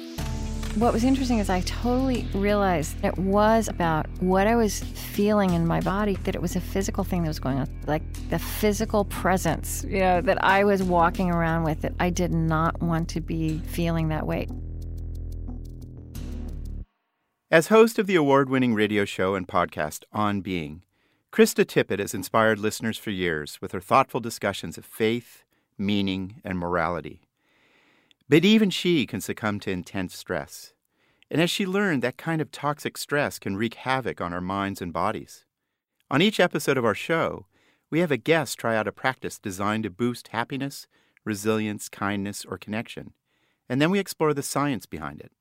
[0.76, 5.68] What was interesting is I totally realized it was about what I was feeling in
[5.68, 9.06] my body, that it was a physical thing that was going on, like the physical
[9.06, 13.22] presence, you know, that I was walking around with, that I did not want to
[13.22, 14.48] be feeling that way.
[17.52, 20.82] As host of the award winning radio show and podcast On Being,
[21.32, 25.44] Krista Tippett has inspired listeners for years with her thoughtful discussions of faith,
[25.78, 27.23] meaning, and morality.
[28.30, 30.74] But even she can succumb to intense stress.
[31.30, 34.82] And as she learned, that kind of toxic stress can wreak havoc on our minds
[34.82, 35.46] and bodies.
[36.10, 37.48] On each episode of our show,
[37.90, 40.88] we have a guest try out a practice designed to boost happiness,
[41.26, 43.14] resilience, kindness, or connection.
[43.70, 45.32] And then we explore the science behind it.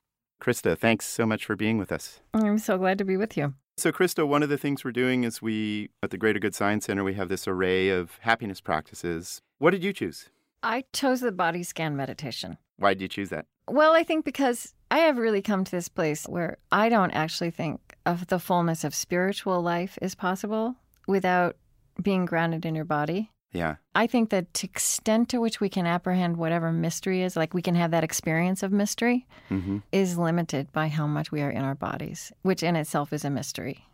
[0.40, 2.20] Krista, thanks so much for being with us.
[2.34, 3.54] I'm so glad to be with you.
[3.76, 6.86] So, Krista, one of the things we're doing is we, at the Greater Good Science
[6.86, 9.40] Center, we have this array of happiness practices.
[9.58, 10.28] What did you choose?
[10.62, 12.58] I chose the body scan meditation.
[12.82, 13.46] Why did you choose that?
[13.68, 17.50] Well, I think because I have really come to this place where I don't actually
[17.52, 20.74] think of the fullness of spiritual life is possible
[21.06, 21.56] without
[22.02, 23.30] being grounded in your body.
[23.52, 23.76] Yeah.
[23.94, 27.62] I think that to extent to which we can apprehend whatever mystery is, like we
[27.62, 29.78] can have that experience of mystery, Mm-hmm.
[29.92, 33.30] is limited by how much we are in our bodies, which in itself is a
[33.30, 33.86] mystery.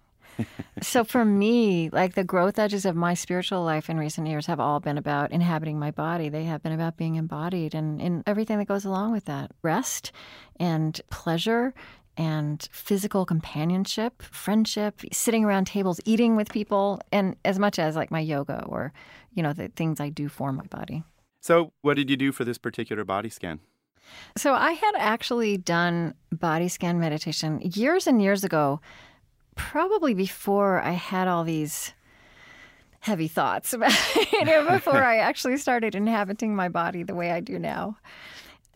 [0.83, 4.61] So for me, like the growth edges of my spiritual life in recent years have
[4.61, 6.29] all been about inhabiting my body.
[6.29, 9.53] They have been about being embodied and, and everything that goes along with that.
[9.63, 10.13] Rest
[10.59, 11.75] and pleasure
[12.17, 18.11] and physical companionship, friendship, sitting around tables, eating with people, and as much as like
[18.11, 18.93] my yoga or,
[19.35, 21.05] you know, the things I do for my body.
[21.41, 23.61] So, what did you do for this particular body scan?
[24.37, 28.81] So I had actually done body scan meditation years and years ago,
[29.59, 31.93] probably before I had all these
[33.01, 33.93] heavy thoughts about
[34.33, 37.99] you know, before I actually started inhabiting my body the way I do now.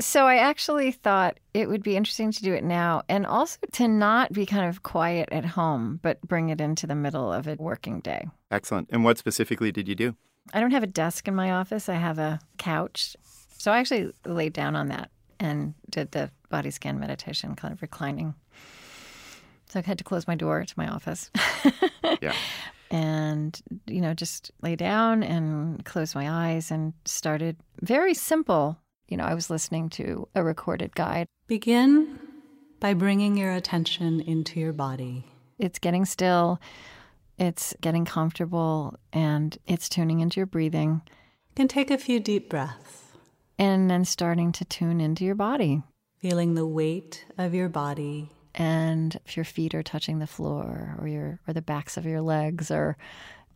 [0.01, 3.87] So I actually thought it would be interesting to do it now and also to
[3.87, 7.55] not be kind of quiet at home, but bring it into the middle of a
[7.59, 8.27] working day.
[8.51, 8.89] Excellent.
[8.91, 10.17] And what specifically did you do?
[10.53, 11.89] I don't have a desk in my office.
[11.89, 13.17] I have a couch.
[13.59, 17.81] So I actually laid down on that and did the body scan meditation, kind of
[17.81, 18.35] reclining.
[19.73, 21.31] So I had to close my door to my office.
[22.21, 22.35] Yeah.
[22.95, 28.77] And, you know, just lay down and close my eyes and started very simple.
[29.09, 31.27] You know, I was listening to a recorded guide.
[31.47, 32.19] Begin
[32.81, 35.25] by bringing your attention into your body.
[35.59, 36.61] It's getting still,
[37.39, 41.01] it's getting comfortable, and it's tuning into your breathing.
[41.07, 43.05] You can take a few deep breaths,
[43.59, 45.83] And then starting to tune into your body.
[46.19, 51.09] feeling the weight of your body and if your feet are touching the floor or
[51.09, 52.97] your or the backs of your legs or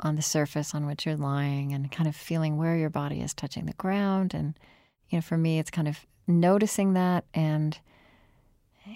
[0.01, 3.33] on the surface on which you're lying and kind of feeling where your body is
[3.35, 4.59] touching the ground and
[5.09, 7.79] you know for me it's kind of noticing that and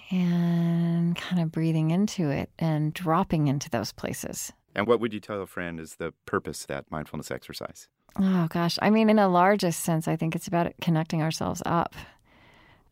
[0.09, 5.19] and kind of breathing into it and dropping into those places And what would you
[5.19, 7.87] tell a friend is the purpose of that mindfulness exercise?
[8.17, 11.95] Oh gosh, I mean, in a largest sense, I think it's about connecting ourselves up.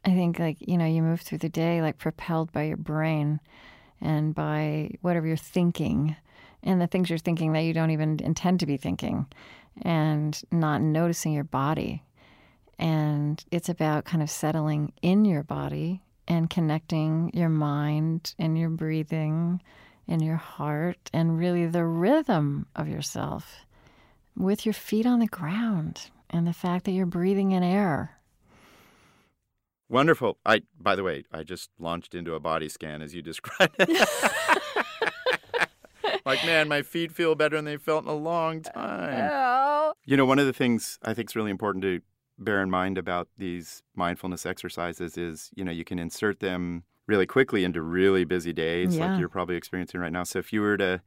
[0.06, 3.40] I think, like you know, you move through the day like propelled by your brain
[4.02, 6.16] and by whatever you're thinking,
[6.64, 9.26] and the things you're thinking that you don't even intend to be thinking,
[9.82, 12.04] and not noticing your body.
[12.78, 18.70] And it's about kind of settling in your body and connecting your mind and your
[18.70, 19.62] breathing
[20.08, 23.66] and your heart and really the rhythm of yourself
[24.38, 28.19] with your feet on the ground and the fact that you're breathing in air.
[29.90, 30.38] Wonderful.
[30.46, 34.08] I by the way, I just launched into a body scan as you described it.
[36.26, 39.30] like, man, my feet feel better than they felt in a long uh, time.
[39.34, 39.94] Oh.
[40.06, 42.02] You know, one of the things I think is really important to
[42.38, 47.26] bear in mind about these mindfulness exercises is, you know, you can insert them really
[47.26, 49.10] quickly into really busy days Yeah.
[49.12, 50.24] like you're probably experiencing right now.
[50.24, 51.02] So if you were to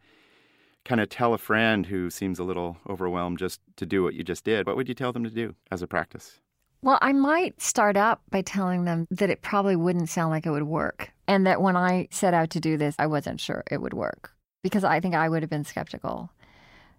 [0.84, 4.24] kind of tell a friend who seems a little overwhelmed just to do what you
[4.24, 6.40] just did, what would you tell them to do as a practice?
[6.82, 10.50] Well, I might start out by telling them that it probably wouldn't sound like it
[10.50, 11.12] would work.
[11.28, 14.32] And that when I set out to do this, I wasn't sure it would work
[14.62, 16.30] because I think I would have been skeptical.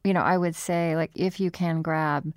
[0.04, 2.34] You know, I would say, like, if you can grab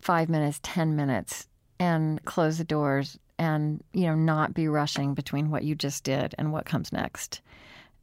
[0.00, 1.48] five minutes, 10 minutes,
[1.78, 6.34] and close the doors and, you know, not be rushing between what you just did
[6.38, 7.40] and what comes next,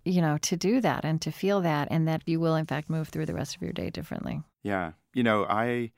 [0.04, 2.90] you know, to do that and to feel that, and that you will, in fact,
[2.90, 4.42] move through the rest of your day differently.
[4.64, 4.92] Yeah.
[5.14, 5.92] You know, I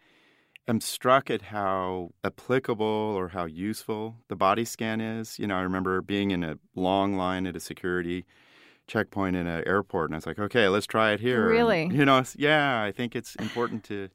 [0.67, 5.37] am struck at how applicable or how useful the body scan is.
[5.39, 8.25] You know, I remember being in a long line at a security
[8.87, 11.43] checkpoint in an airport, and I was like, okay, let's try it here.
[11.43, 11.85] And, Really?
[11.91, 14.09] you know, yeah, I think it's important to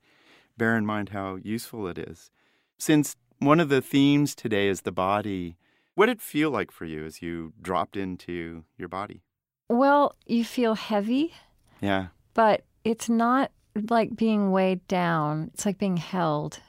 [0.57, 2.31] bear in mind how useful it is.
[2.79, 5.57] Since one of the themes today is the body,
[5.95, 9.23] what did it feel like for you as you dropped into your body?
[9.69, 11.35] Well, you feel heavy.
[11.81, 12.09] Yeah.
[12.35, 13.53] but it's not
[13.91, 15.51] like being weighed down.
[15.55, 16.61] It's like being held.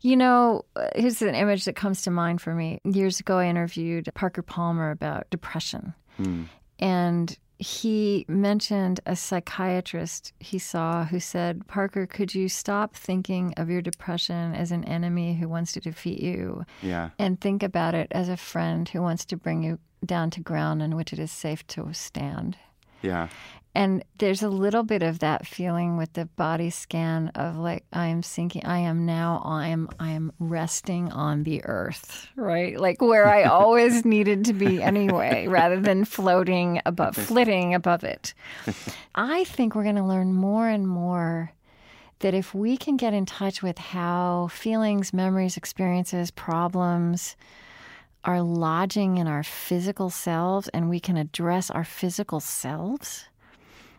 [0.00, 2.80] You know, here's an image that comes to mind for me.
[2.84, 6.44] Years ago, I interviewed Parker Palmer about depression, Hmm.
[6.78, 13.70] and he mentioned a psychiatrist he saw who said, Parker, could you stop thinking of
[13.70, 17.10] your depression as an enemy who wants to defeat you Yeah.
[17.18, 20.82] and think about it as a friend who wants to bring you down to ground
[20.82, 22.58] on which it is safe to stand?
[23.04, 23.28] Yeah.
[23.76, 28.06] And there's a little bit of that feeling with the body scan of like I
[28.06, 32.78] am sinking I am now I am I am resting on the earth, right?
[32.78, 38.32] Like where I always needed to be anyway, rather than floating above flitting above it.
[39.16, 41.52] I think we're going to learn more and more
[42.20, 47.34] that if we can get in touch with how feelings, memories, experiences, problems
[48.24, 53.24] are lodging in our physical selves and we can address our physical selves,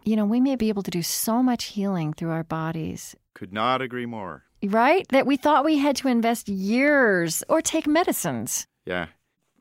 [0.04, 3.54] you know, we may be able to do so much healing through our bodies, Could
[3.54, 4.44] not agree more.
[4.64, 5.06] right?
[5.10, 8.68] That we thought we had to invest years or take medicines.
[8.86, 9.08] Yeah.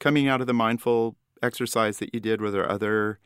[0.01, 3.19] Coming out of the mindful exercise that you did, were there other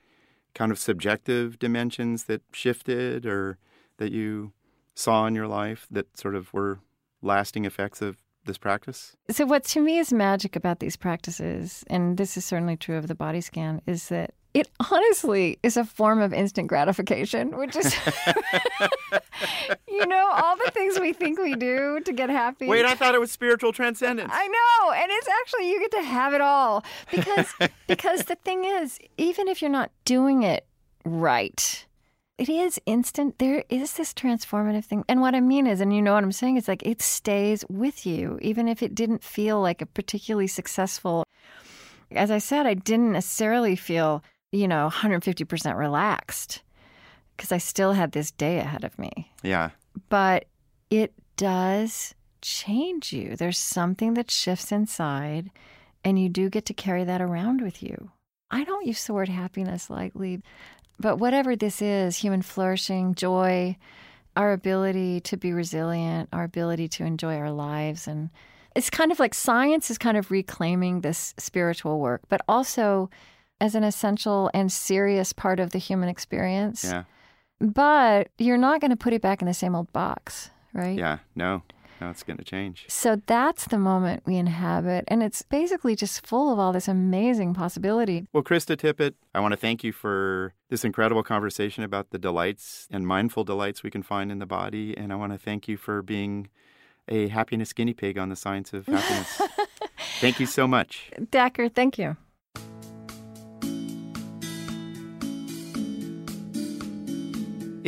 [0.55, 3.59] kind of subjective dimensions that shifted or
[3.99, 4.53] that you
[4.95, 6.81] saw in your life that sort of were
[7.23, 8.17] lasting effects of
[8.49, 9.17] this practice?
[9.31, 13.07] So, what to me is magic about these practices, and this is certainly true of
[13.07, 17.95] the body scan, is that it honestly is a form of instant gratification, which is,
[19.89, 22.67] you know, all the things we think we do to get happy.
[22.67, 24.33] Wait, I thought it was spiritual transcendence.
[24.35, 27.55] I know, and it's actually you get to have it all because
[27.87, 30.67] because the thing is, even if you're not doing it
[31.05, 31.87] right,
[32.39, 33.39] it is instant.
[33.39, 36.33] There is this transformative thing, and what I mean is, and you know what I'm
[36.33, 40.47] saying, is like it stays with you, even if it didn't feel like a particularly
[40.47, 41.25] successful.
[42.13, 46.63] As I said, I didn't necessarily feel, you know, 150% relaxed
[47.37, 49.71] because I still had this day ahead of me Yeah.
[50.09, 50.47] but
[50.91, 53.37] it does change you.
[53.37, 55.51] There's something that shifts inside,
[56.05, 58.11] and you do get to carry that around with you.
[58.51, 60.41] I don't use the word happiness lightly,
[60.99, 63.77] but whatever this is human flourishing, joy,
[64.37, 68.07] our ability to be resilient, our ability to enjoy our lives.
[68.07, 68.31] And
[68.77, 73.11] it's kind of like science is kind of reclaiming this spiritual work, but also
[73.61, 76.85] as an essential and serious part of the human experience.
[76.85, 77.05] Yeah.
[77.61, 80.97] But you're not going to put it back in the same old box, right?
[80.97, 81.19] Yeah.
[81.35, 81.63] No.
[82.01, 82.85] No, it's going to change.
[82.89, 85.05] So that's the moment we inhabit.
[85.09, 88.27] And it's basically just full of all this amazing possibility.
[88.33, 92.87] Well, Krista Tippett, I want to thank you for this incredible conversation about the delights
[92.91, 94.97] and mindful delights we can find in the body.
[94.97, 96.49] And I want to thank you for being
[97.09, 99.41] a happiness guinea pig on the science of happiness.
[100.21, 101.11] thank you so much.
[101.19, 102.17] Dacher, thank you.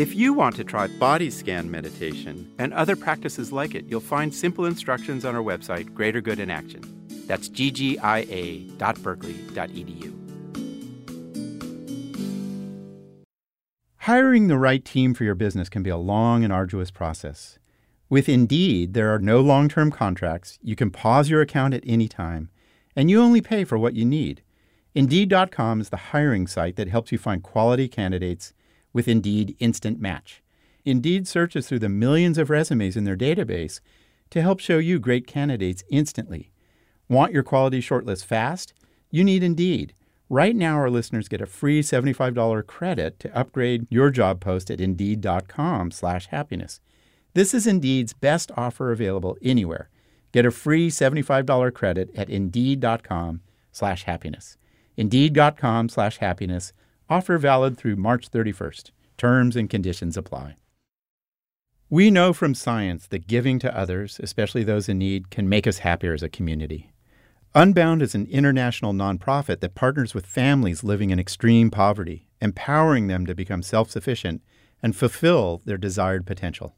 [0.00, 4.34] If you want to try body scan meditation and other practices like it, you'll find
[4.34, 6.80] simple instructions on our website, Greater Good in Action.
[7.26, 10.14] That's ggia.berkeley.edu.
[13.98, 17.58] Hiring the right team for your business can be a long and arduous process.
[18.08, 20.58] With Indeed, there are no long term contracts.
[20.62, 22.48] You can pause your account at any time,
[22.96, 24.42] and you only pay for what you need.
[24.94, 28.54] Indeed.com is the hiring site that helps you find quality candidates
[28.92, 30.42] with Indeed Instant Match.
[30.84, 33.80] Indeed searches through the millions of resumes in their database
[34.30, 36.50] to help show you great candidates instantly.
[37.08, 38.72] Want your quality shortlist fast?
[39.10, 39.94] You need Indeed.
[40.28, 44.80] Right now, our listeners get a free $75 credit to upgrade your job post at
[44.80, 46.80] Indeed.com slash happiness.
[47.34, 49.88] This is Indeed's best offer available anywhere.
[50.32, 53.40] Get a free $75 credit at Indeed.com
[53.72, 54.56] slash happiness.
[54.96, 56.72] Indeed.com/happiness.
[57.10, 58.92] Offer valid through March 31st.
[59.18, 60.54] Terms and conditions apply.
[61.88, 65.78] We know from science that giving to others, especially those in need, can make us
[65.78, 66.92] happier as a community.
[67.52, 73.26] Unbound is an international nonprofit that partners with families living in extreme poverty, empowering them
[73.26, 74.40] to become self sufficient
[74.80, 76.76] and fulfill their desired potential.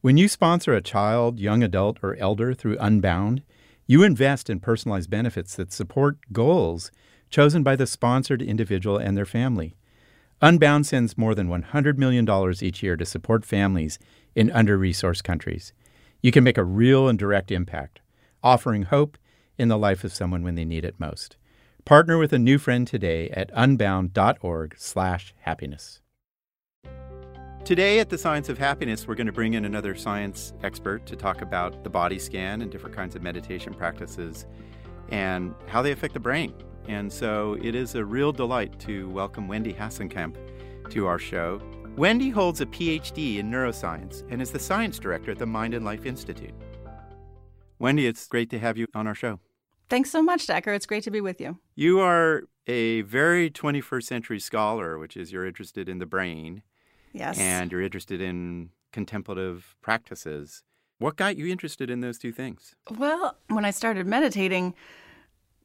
[0.00, 3.42] When you sponsor a child, young adult, or elder through Unbound,
[3.88, 6.92] you invest in personalized benefits that support goals
[7.32, 9.74] chosen by the sponsored individual and their family.
[10.40, 12.28] Unbound sends more than $100 million
[12.60, 13.98] each year to support families
[14.34, 15.72] in under resourced countries.
[16.20, 18.00] You can make a real and direct impact,
[18.42, 19.16] offering hope
[19.58, 21.36] in the life of someone when they need it most.
[21.84, 25.98] Partner with a new friend today at unbound.org/happiness.
[27.64, 31.14] Today at the Science of Happiness, we're going to bring in another science expert to
[31.14, 34.46] talk about the body scan and different kinds of meditation practices
[35.10, 36.52] and how they affect the brain.
[36.88, 40.36] And so it is a real delight to welcome Wendy Hasenkamp
[40.90, 41.60] to our show.
[41.96, 45.84] Wendy holds a PhD in neuroscience and is the science director at the Mind and
[45.84, 46.54] Life Institute.
[47.78, 49.40] Wendy, it's great to have you on our show.
[49.88, 50.74] Thanks so much, Dacher.
[50.74, 51.58] It's great to be with you.
[51.74, 56.62] You are a very 21st century scholar, which is you're interested in the brain.
[57.12, 57.38] Yes.
[57.38, 60.62] And you're interested in contemplative practices.
[60.98, 62.74] What got you interested in those two things?
[62.96, 64.74] Well, when I started meditating,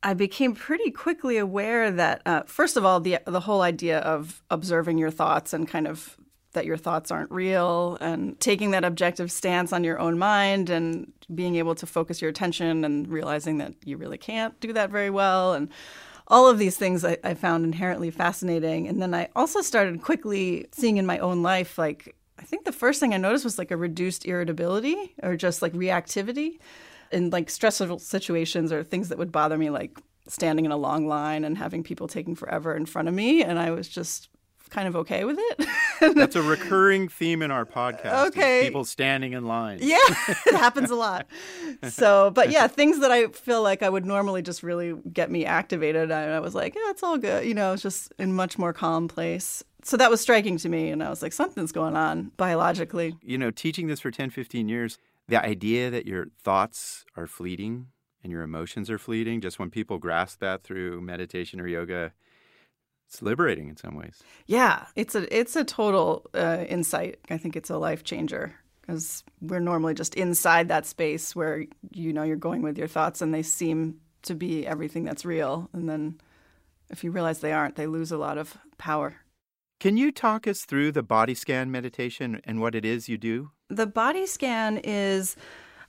[0.03, 4.43] I became pretty quickly aware that, uh, first of all, the the whole idea of
[4.49, 6.17] observing your thoughts and kind of
[6.53, 11.11] that your thoughts aren't real and taking that objective stance on your own mind and
[11.35, 15.11] being able to focus your attention and realizing that you really can't do that very
[15.11, 15.69] well and
[16.29, 18.87] all of these things I, I found inherently fascinating.
[18.87, 22.71] And then i also started quickly seeing in my own life like i think the
[22.71, 26.59] first thing i noticed was like a reduced irritability or just like reactivity
[27.11, 31.07] in like stressful situations or things that would bother me like standing in a long
[31.07, 34.29] line and having people taking forever in front of me and i was just
[34.69, 35.67] kind of okay with it.
[36.15, 38.27] That's a recurring theme in our podcast.
[38.27, 38.63] Okay.
[38.63, 39.79] People standing in line.
[39.81, 39.97] Yeah,
[40.45, 41.27] it happens a lot.
[41.89, 45.45] So, but yeah, things that I feel like I would normally just really get me
[45.45, 46.11] activated.
[46.11, 47.45] I, I was like, yeah, it's all good.
[47.45, 49.63] You know, it's just in much more calm place.
[49.83, 50.89] So that was striking to me.
[50.89, 53.15] And I was like, something's going on biologically.
[53.21, 57.87] You know, teaching this for 10, 15 years, the idea that your thoughts are fleeting
[58.23, 62.13] and your emotions are fleeting, just when people grasp that through meditation or yoga,
[63.07, 64.21] it's liberating in some ways.
[64.47, 67.19] Yeah, it's a it's a total uh, insight.
[67.29, 72.13] I think it's a life changer because we're normally just inside that space where you
[72.13, 75.87] know you're going with your thoughts and they seem to be everything that's real, and
[75.87, 76.19] then
[76.89, 79.15] if you realize they aren't, they lose a lot of power.
[79.79, 83.51] Can you talk us through the body scan meditation and what it is you do?
[83.69, 85.35] The body scan is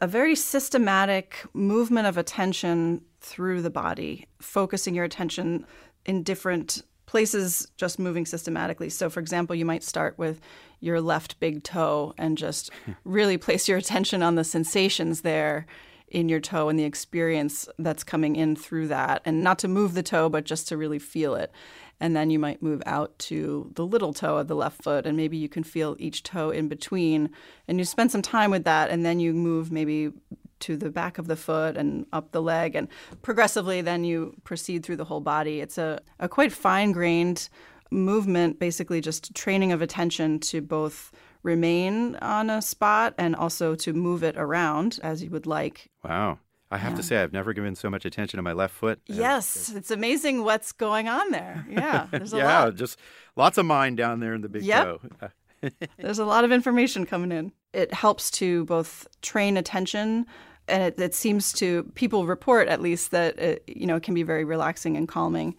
[0.01, 5.67] a very systematic movement of attention through the body, focusing your attention
[6.05, 8.91] in different places just moving systematically.
[8.91, 10.41] So, for example, you might start with
[10.81, 12.71] your left big toe and just
[13.05, 15.67] really place your attention on the sensations there
[16.09, 19.23] in your toe and the experience that's coming in through that.
[19.25, 21.53] And not to move the toe, but just to really feel it.
[22.01, 25.17] And then you might move out to the little toe of the left foot, and
[25.17, 27.31] maybe you can feel each toe in between.
[27.67, 30.13] And you spend some time with that, and then you move maybe
[30.61, 32.89] to the back of the foot and up the leg, and
[33.23, 35.61] progressively then you proceed through the whole body.
[35.61, 37.49] It's a, a quite fine grained
[37.91, 41.13] movement, basically just training of attention to both
[41.43, 45.91] remain on a spot and also to move it around as you would like.
[46.05, 46.39] Wow.
[46.71, 46.97] I have yeah.
[46.97, 49.01] to say, I've never given so much attention to my left foot.
[49.07, 51.67] Yes, it's amazing what's going on there.
[51.69, 52.75] Yeah, there's a yeah, lot.
[52.75, 52.99] just
[53.37, 54.85] lots of mind down there in the big yep.
[54.85, 55.71] toe.
[55.99, 57.53] there's a lot of information coming in.
[57.73, 60.27] It helps to both train attention
[60.69, 64.15] and it, it, seems to people report at least that it, you know it can
[64.15, 65.57] be very relaxing and calming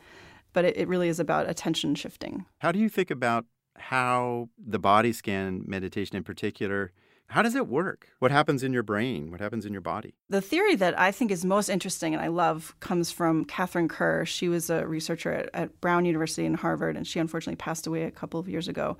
[0.54, 3.46] but it, it, really is about attention shifting how do you think about
[3.78, 6.92] how the body scan meditation in particular
[7.30, 8.10] how does it work?
[8.18, 9.30] What happens in your brain?
[9.30, 10.16] What happens in your body?
[10.30, 14.26] The theory that I think is most interesting and I love comes from Catherine Kerr.
[14.26, 18.04] She was a researcher at, at Brown University in Harvard, and she unfortunately passed away
[18.04, 18.98] a couple of years ago.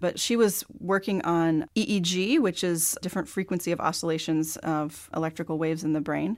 [0.00, 5.84] But she was working on EEG, which is different frequency of oscillations of electrical waves
[5.84, 6.36] in the brain.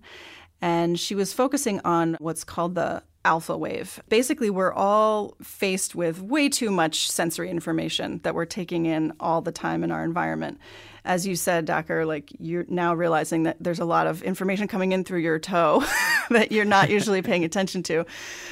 [0.60, 4.02] And she was focusing on what's called the alpha wave.
[4.08, 9.42] Basically, we're all faced with way too much sensory information that we're taking in all
[9.42, 10.58] the time in our environment.
[11.04, 14.92] As you said, Dacher, like you're now realizing that there's a lot of information coming
[14.92, 15.82] in through your toe
[16.30, 18.04] that you're not usually paying attention to.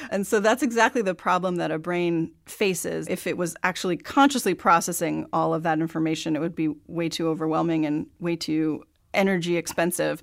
[0.09, 3.07] And so that's exactly the problem that a brain faces.
[3.07, 7.27] If it was actually consciously processing all of that information, it would be way too
[7.27, 8.83] overwhelming and way too
[9.13, 10.21] energy expensive.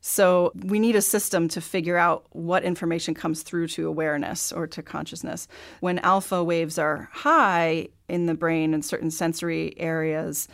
[0.00, 4.66] So we need a system to figure out what information comes through to awareness or
[4.68, 5.48] to consciousness.
[5.80, 10.48] When alpha waves are high in the brain in certain sensory areas,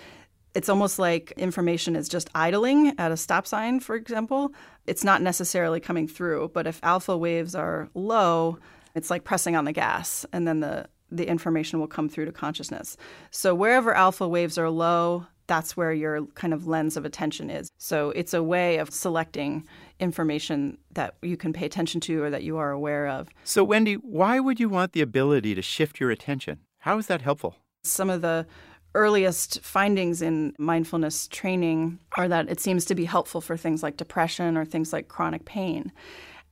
[0.54, 4.52] it's almost like information is just idling at a stop sign, for example.
[4.86, 8.58] It's not necessarily coming through, but if alpha waves are low,
[8.94, 12.32] it's like pressing on the gas, and then the, the information will come through to
[12.32, 12.96] consciousness.
[13.32, 17.70] So wherever alpha waves are low, that's where your kind of lens of attention is.
[17.78, 19.66] So it's a way of selecting
[20.00, 23.28] information that you can pay attention to or that you are aware of.
[23.44, 26.60] So, Wendy, why would you want the ability to shift your attention?
[26.78, 27.56] How is that helpful?
[27.82, 28.46] Some of the
[28.94, 33.96] earliest findings in mindfulness training are that it seems to be helpful for things like
[33.96, 35.92] depression or things like chronic pain.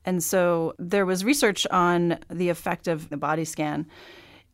[0.04, 3.86] And so there was research on the effect of the body scan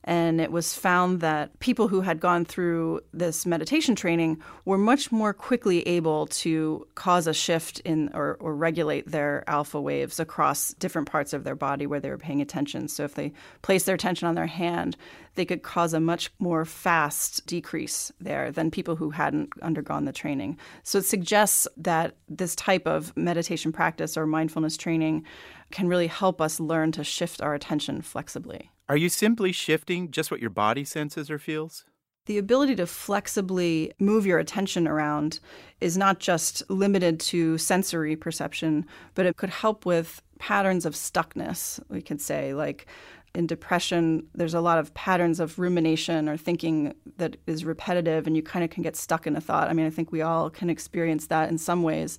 [0.04, 5.10] and it was found that people who had gone through this meditation training were much
[5.10, 10.72] more quickly able to cause a shift in or, or, regulate their alpha waves across
[10.74, 12.88] different parts of their body where they were paying attention.
[12.88, 14.96] So if they placed their attention on their hand,
[15.34, 20.12] they could cause a much more fast decrease there than people who hadn't undergone the
[20.12, 20.58] training.
[20.84, 25.24] So it suggests that this type of meditation practice or mindfulness training
[25.70, 28.70] can really help us learn to shift our attention flexibly.
[28.88, 31.84] Are you simply shifting just what your body senses or feels?
[32.24, 35.40] The ability to flexibly move your attention around
[35.80, 41.80] is not just limited to sensory perception, but it could help with patterns of stuckness,
[41.88, 42.54] we could say.
[42.54, 42.86] Like
[43.34, 48.36] in depression, there's a lot of patterns of rumination or thinking that is repetitive, and
[48.36, 49.68] you kind of can get stuck in a thought.
[49.68, 52.18] I mean, I think we all can experience that in some ways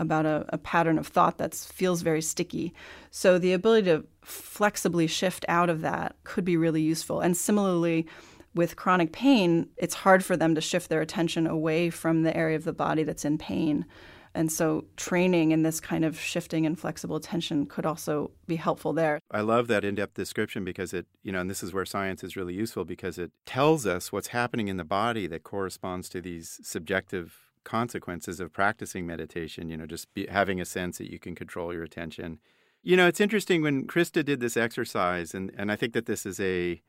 [0.00, 2.74] about a, a pattern of thought that feels very sticky.
[3.10, 7.20] So the ability to flexibly shift out of that could be really useful.
[7.20, 8.06] And similarly,
[8.54, 12.56] with chronic pain, it's hard for them to shift their attention away from the area
[12.56, 13.84] of the body that's in pain.
[14.32, 18.92] And so, training in this kind of shifting and flexible attention could also be helpful
[18.92, 19.18] there.
[19.30, 22.22] I love that in depth description because it, you know, and this is where science
[22.22, 26.20] is really useful because it tells us what's happening in the body that corresponds to
[26.20, 31.18] these subjective consequences of practicing meditation, you know, just be, having a sense that you
[31.18, 32.38] can control your attention.
[32.82, 36.24] You know, it's interesting when Krista did this exercise, and, and I think that this
[36.24, 36.80] is a,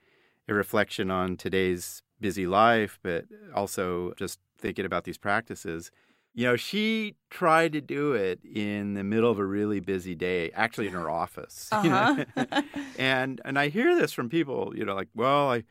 [0.48, 5.92] a reflection on today's busy life, but also just thinking about these practices.
[6.34, 10.52] You know, she tried to do it in the middle of a really busy day,
[10.52, 11.68] actually in her office.
[11.72, 11.82] Uh-huh.
[11.84, 12.26] You know?
[12.38, 12.62] Uh-huh.
[12.98, 15.64] and and I hear this from people, you know, like, well, I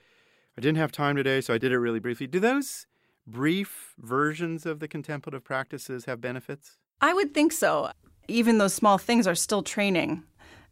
[0.58, 2.26] I didn't have time today, so I did it really briefly.
[2.26, 2.86] Do those
[3.30, 6.76] brief versions of the contemplative practices have benefits?
[7.00, 7.90] I would think so.
[8.28, 10.22] Even those small things are still training.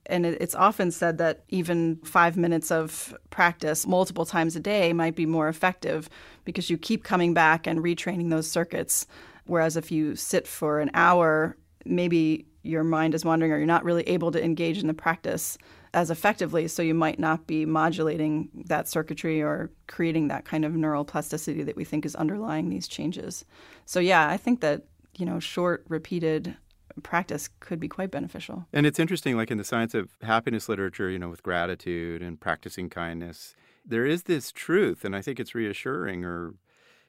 [0.07, 5.15] And it's often said that even five minutes of practice multiple times a day might
[5.15, 6.09] be more effective
[6.45, 9.07] because you keep coming back and retraining those circuits.
[9.45, 13.85] Whereas if you sit for an hour, maybe your mind is wandering or you're not
[13.85, 15.59] really able to engage in the practice
[15.95, 16.69] as effectively.
[16.69, 21.63] So you might not be modulating that circuitry or creating that kind of neural plasticity
[21.63, 23.45] that we think is underlying these changes.
[23.85, 24.85] So yeah, I think that
[25.17, 26.57] you know short, repeated
[27.03, 28.67] practice could be quite beneficial.
[28.73, 32.41] And it's interesting, like in the science of happiness literature, you know, with gratitude and
[32.41, 36.55] practicing kindness, there is this truth, and I think it's reassuring or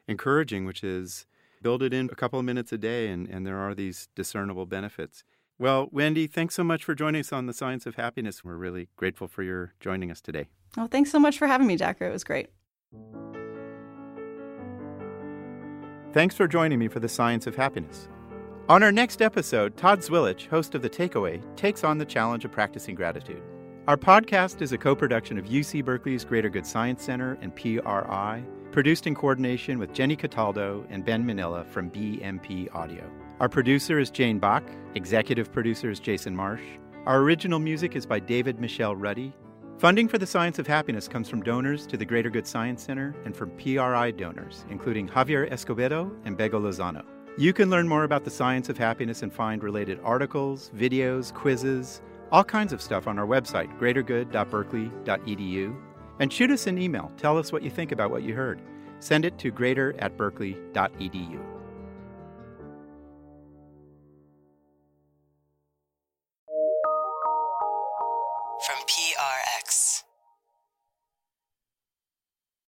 [0.07, 1.25] encouraging, which is
[1.61, 4.65] build it in a couple of minutes a day, and, and there are these discernible
[4.65, 5.23] benefits.
[5.59, 8.45] Well, Wendy, thanks so much for joining us on the Science of Happiness.
[8.45, 10.47] We're really grateful for your joining us today.
[10.77, 12.03] Oh, thanks so much for having me, Dacher.
[12.03, 12.47] It was great.
[16.13, 18.07] Thanks for joining me for the Science of Happiness.
[18.69, 22.53] On our next episode, Todd Zwillich, host of The Takeaway, takes on the challenge of
[22.53, 23.41] practicing gratitude.
[23.89, 28.43] Our podcast is a co production of UC Berkeley's Greater Good Science Center and PRI,
[28.71, 33.03] produced in coordination with Jenny Cataldo and Ben Manilla from BMP Audio.
[33.39, 34.65] Our producer is Jane Bach.
[34.95, 36.59] Executive producer is Jason Marsh.
[37.05, 39.33] Our original music is by David Michelle Ruddy.
[39.77, 43.15] Funding for the Science of Happiness comes from donors to the Greater Good Science Center
[43.23, 47.05] and from PRI donors, including Javier Escobedo and Bego Lozano.
[47.37, 52.01] You can learn more about the science of happiness and find related articles, videos, quizzes,
[52.33, 55.81] all kinds of stuff on our website, greatergood.berkeley.edu.
[56.19, 57.09] And shoot us an email.
[57.15, 58.61] Tell us what you think about what you heard.
[58.99, 61.39] Send it to greater at berkeley.edu.